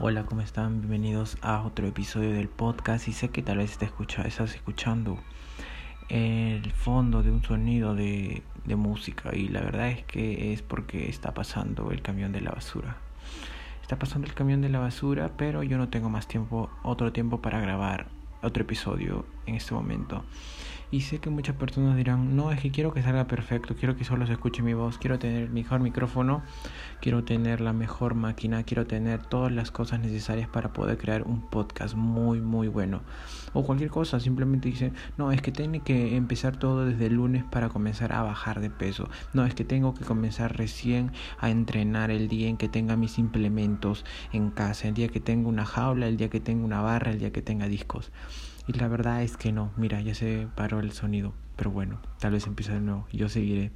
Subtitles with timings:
[0.00, 0.80] Hola, ¿cómo están?
[0.80, 3.90] Bienvenidos a otro episodio del podcast y sé que tal vez estás
[4.54, 5.18] escuchando
[6.08, 8.42] el fondo de un sonido de
[8.76, 12.98] música y la verdad es que es porque está pasando el camión de la basura.
[13.82, 17.42] Está pasando el camión de la basura, pero yo no tengo más tiempo, otro tiempo
[17.42, 18.06] para grabar
[18.40, 20.24] otro episodio en este momento.
[20.90, 24.04] Y sé que muchas personas dirán, no, es que quiero que salga perfecto, quiero que
[24.04, 26.42] solo se escuche mi voz, quiero tener el mejor micrófono,
[27.02, 31.42] quiero tener la mejor máquina, quiero tener todas las cosas necesarias para poder crear un
[31.42, 33.02] podcast muy, muy bueno.
[33.52, 37.44] O cualquier cosa, simplemente dice, no, es que tiene que empezar todo desde el lunes
[37.44, 39.10] para comenzar a bajar de peso.
[39.34, 43.18] No, es que tengo que comenzar recién a entrenar el día en que tenga mis
[43.18, 47.10] implementos en casa, el día que tenga una jaula, el día que tenga una barra,
[47.10, 48.10] el día que tenga discos.
[48.68, 52.32] Y la verdad es que no, mira, ya se paró el sonido, pero bueno, tal
[52.32, 53.72] vez empiece de nuevo, yo seguiré.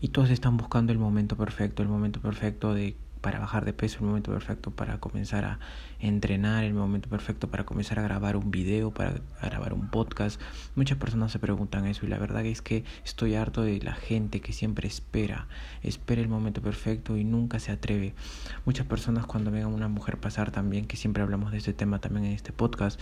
[0.00, 3.98] Y todos están buscando el momento perfecto, el momento perfecto de para bajar de peso,
[4.00, 5.58] el momento perfecto para comenzar a
[6.00, 10.40] entrenar, el momento perfecto para comenzar a grabar un video, para grabar un podcast.
[10.74, 14.40] Muchas personas se preguntan eso y la verdad es que estoy harto de la gente
[14.40, 15.46] que siempre espera,
[15.82, 18.14] espera el momento perfecto y nunca se atreve.
[18.66, 22.00] Muchas personas cuando ven a una mujer pasar también, que siempre hablamos de este tema
[22.00, 23.00] también en este podcast,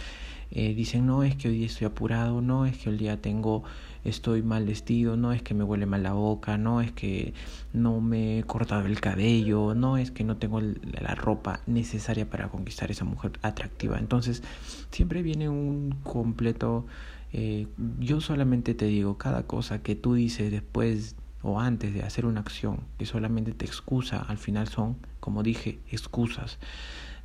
[0.51, 3.65] eh, dicen no es que hoy estoy apurado, no es que hoy día tengo
[4.05, 7.35] estoy mal vestido, no es que me huele mal la boca, no es que
[7.73, 12.49] no me he cortado el cabello, no es que no tengo la ropa necesaria para
[12.49, 13.99] conquistar esa mujer atractiva.
[13.99, 14.43] Entonces,
[14.91, 16.87] siempre viene un completo...
[17.33, 17.69] Eh,
[18.01, 22.41] yo solamente te digo, cada cosa que tú dices después o antes de hacer una
[22.41, 26.59] acción que solamente te excusa, al final son, como dije, excusas.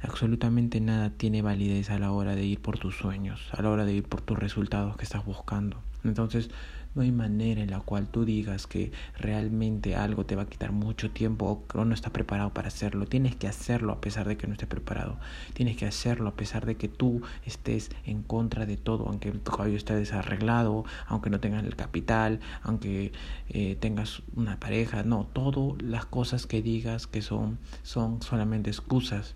[0.01, 3.85] Absolutamente nada tiene validez a la hora de ir por tus sueños, a la hora
[3.85, 5.81] de ir por tus resultados que estás buscando.
[6.03, 6.49] Entonces,
[6.95, 10.71] no hay manera en la cual tú digas que realmente algo te va a quitar
[10.71, 13.05] mucho tiempo o no estás preparado para hacerlo.
[13.05, 15.19] Tienes que hacerlo a pesar de que no estés preparado.
[15.53, 19.51] Tienes que hacerlo a pesar de que tú estés en contra de todo, aunque tu
[19.51, 23.11] cabello esté desarreglado, aunque no tengas el capital, aunque
[23.49, 25.03] eh, tengas una pareja.
[25.03, 29.35] No, todas las cosas que digas que son, son solamente excusas.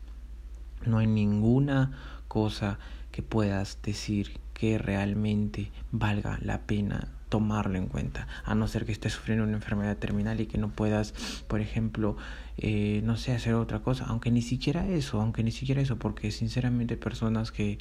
[0.85, 1.91] No hay ninguna
[2.29, 2.79] cosa
[3.11, 8.91] que puedas decir que realmente valga la pena tomarlo en cuenta, a no ser que
[8.91, 11.13] estés sufriendo una enfermedad terminal y que no puedas,
[11.47, 12.17] por ejemplo,
[12.57, 16.31] eh, no sé, hacer otra cosa, aunque ni siquiera eso, aunque ni siquiera eso, porque
[16.31, 17.77] sinceramente personas que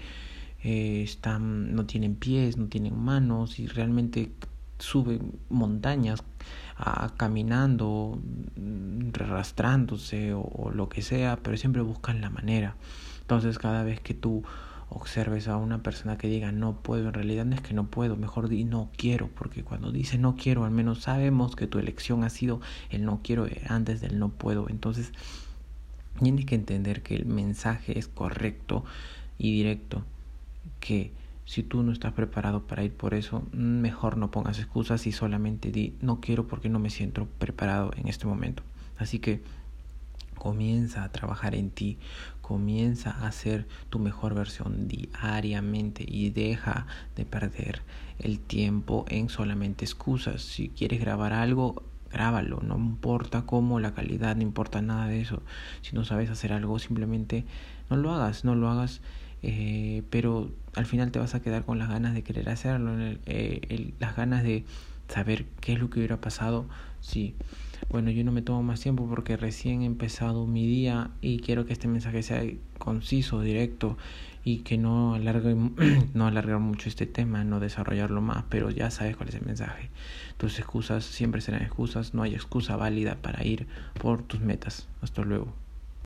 [0.63, 4.33] eh, están, no tienen pies, no tienen manos y realmente
[4.79, 6.23] suben montañas
[6.77, 8.21] a, caminando,
[9.15, 12.77] arrastrándose o, o lo que sea, pero siempre buscan la manera.
[13.23, 14.45] Entonces cada vez que tú
[14.91, 18.17] observes a una persona que diga no puedo, en realidad no es que no puedo,
[18.17, 22.25] mejor di no quiero, porque cuando dice no quiero, al menos sabemos que tu elección
[22.25, 22.61] ha sido
[22.91, 24.69] el no quiero antes del no puedo.
[24.69, 25.13] Entonces,
[26.21, 28.85] tienes que entender que el mensaje es correcto
[29.39, 30.05] y directo,
[30.81, 31.13] que
[31.45, 35.71] si tú no estás preparado para ir por eso, mejor no pongas excusas y solamente
[35.71, 38.63] di no quiero porque no me siento preparado en este momento.
[38.99, 39.43] Así que
[40.49, 41.99] comienza a trabajar en ti,
[42.41, 46.87] comienza a hacer tu mejor versión diariamente y deja
[47.17, 47.83] de perder
[48.19, 50.41] el tiempo en solamente excusas.
[50.41, 55.43] Si quieres grabar algo, grábalo, no importa cómo, la calidad, no importa nada de eso.
[55.83, 57.45] Si no sabes hacer algo, simplemente
[57.91, 59.03] no lo hagas, no lo hagas.
[59.43, 62.93] Eh, pero al final te vas a quedar con las ganas de querer hacerlo,
[63.27, 64.65] eh, las ganas de
[65.09, 66.67] saber qué es lo que hubiera pasado
[67.01, 67.35] si
[67.91, 71.65] bueno, yo no me tomo más tiempo porque recién he empezado mi día y quiero
[71.65, 72.43] que este mensaje sea
[72.79, 73.97] conciso, directo
[74.45, 75.55] y que no alargue,
[76.15, 79.91] no alargar mucho este tema, no desarrollarlo más, pero ya sabes cuál es el mensaje.
[80.37, 83.67] Tus excusas siempre serán excusas, no hay excusa válida para ir
[84.01, 84.89] por tus metas.
[85.01, 85.68] Hasta luego.